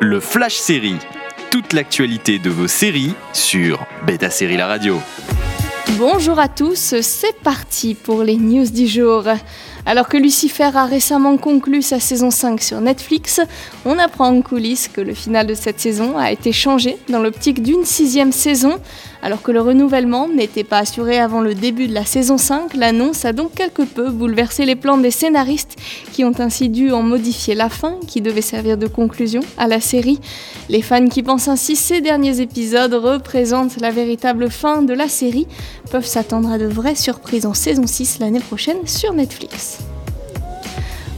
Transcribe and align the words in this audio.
Le 0.00 0.20
Flash 0.20 0.56
Série. 0.56 0.98
Toute 1.50 1.72
l'actualité 1.72 2.38
de 2.38 2.50
vos 2.50 2.66
séries 2.66 3.14
sur 3.32 3.84
Beta 4.06 4.30
Série 4.30 4.56
La 4.56 4.66
Radio. 4.66 4.98
Bonjour 5.98 6.38
à 6.38 6.48
tous, 6.48 6.96
c'est 7.00 7.38
parti 7.40 7.94
pour 7.94 8.22
les 8.22 8.36
news 8.36 8.68
du 8.68 8.86
jour. 8.86 9.24
Alors 9.84 10.08
que 10.08 10.16
Lucifer 10.16 10.70
a 10.76 10.86
récemment 10.86 11.36
conclu 11.36 11.82
sa 11.82 11.98
saison 11.98 12.30
5 12.30 12.62
sur 12.62 12.80
Netflix, 12.80 13.40
on 13.84 13.98
apprend 13.98 14.28
en 14.28 14.40
coulisses 14.40 14.86
que 14.86 15.00
le 15.00 15.12
final 15.12 15.46
de 15.46 15.54
cette 15.54 15.80
saison 15.80 16.16
a 16.16 16.30
été 16.30 16.52
changé 16.52 16.98
dans 17.08 17.18
l'optique 17.18 17.62
d'une 17.62 17.84
sixième 17.84 18.30
saison. 18.30 18.78
Alors 19.22 19.42
que 19.42 19.52
le 19.52 19.60
renouvellement 19.60 20.28
n'était 20.28 20.64
pas 20.64 20.78
assuré 20.78 21.18
avant 21.18 21.40
le 21.40 21.54
début 21.54 21.88
de 21.88 21.94
la 21.94 22.04
saison 22.04 22.38
5, 22.38 22.74
l'annonce 22.74 23.24
a 23.24 23.32
donc 23.32 23.54
quelque 23.54 23.82
peu 23.82 24.10
bouleversé 24.10 24.64
les 24.64 24.76
plans 24.76 24.98
des 24.98 25.10
scénaristes 25.10 25.76
qui 26.12 26.24
ont 26.24 26.38
ainsi 26.38 26.68
dû 26.68 26.92
en 26.92 27.02
modifier 27.02 27.54
la 27.54 27.68
fin 27.68 27.96
qui 28.06 28.20
devait 28.20 28.40
servir 28.40 28.78
de 28.78 28.86
conclusion 28.86 29.42
à 29.58 29.66
la 29.66 29.80
série. 29.80 30.20
Les 30.68 30.82
fans 30.82 31.08
qui 31.08 31.22
pensent 31.22 31.48
ainsi 31.48 31.76
ces 31.76 32.00
derniers 32.00 32.40
épisodes 32.40 32.94
représentent 32.94 33.80
la 33.80 33.90
véritable 33.90 34.48
fin 34.50 34.82
de 34.82 34.94
la 34.94 35.08
série 35.08 35.46
peuvent 35.90 36.06
s'attendre 36.06 36.50
à 36.50 36.58
de 36.58 36.66
vraies 36.66 36.94
surprises 36.94 37.46
en 37.46 37.54
saison 37.54 37.86
6 37.86 38.18
l'année 38.20 38.40
prochaine 38.40 38.86
sur 38.86 39.12
Netflix. 39.12 39.71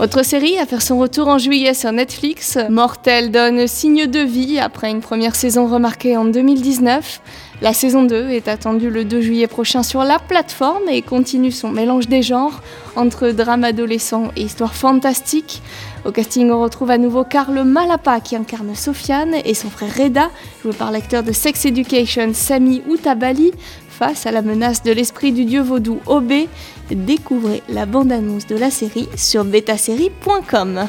Autre 0.00 0.22
série 0.22 0.56
à 0.56 0.64
faire 0.64 0.80
son 0.80 0.98
retour 0.98 1.28
en 1.28 1.36
juillet 1.36 1.74
sur 1.74 1.92
Netflix, 1.92 2.56
Mortel 2.70 3.30
donne 3.30 3.66
signe 3.66 4.06
de 4.06 4.20
vie 4.20 4.58
après 4.58 4.90
une 4.90 5.02
première 5.02 5.36
saison 5.36 5.66
remarquée 5.66 6.16
en 6.16 6.24
2019. 6.24 7.20
La 7.62 7.74
saison 7.74 8.04
2 8.04 8.30
est 8.30 8.48
attendue 8.48 8.88
le 8.88 9.04
2 9.04 9.20
juillet 9.20 9.46
prochain 9.46 9.82
sur 9.82 10.02
la 10.02 10.18
plateforme 10.18 10.88
et 10.88 11.02
continue 11.02 11.52
son 11.52 11.68
mélange 11.68 12.08
des 12.08 12.22
genres 12.22 12.62
entre 12.96 13.32
drame 13.32 13.64
adolescent 13.64 14.30
et 14.34 14.42
histoire 14.42 14.74
fantastique. 14.74 15.60
Au 16.06 16.10
casting, 16.10 16.50
on 16.50 16.62
retrouve 16.62 16.90
à 16.90 16.96
nouveau 16.96 17.22
Karl 17.22 17.62
Malapa 17.64 18.20
qui 18.20 18.34
incarne 18.34 18.74
Sofiane 18.74 19.34
et 19.44 19.52
son 19.52 19.68
frère 19.68 19.94
Reda, 19.94 20.30
joué 20.62 20.72
par 20.72 20.90
l'acteur 20.90 21.22
de 21.22 21.32
Sex 21.32 21.66
Education 21.66 22.30
Sami 22.32 22.82
Outabali, 22.88 23.52
face 23.90 24.24
à 24.24 24.32
la 24.32 24.40
menace 24.40 24.82
de 24.82 24.92
l'esprit 24.92 25.30
du 25.30 25.44
dieu 25.44 25.60
vaudou 25.60 26.00
Obé. 26.06 26.48
Découvrez 26.90 27.62
la 27.68 27.84
bande-annonce 27.84 28.46
de 28.46 28.56
la 28.56 28.70
série 28.70 29.08
sur 29.16 29.44
betasérie.com. 29.44 30.88